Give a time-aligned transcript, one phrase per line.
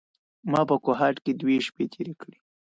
[0.51, 2.37] ما په کوهاټ کې دوې شپې تېرې کړې.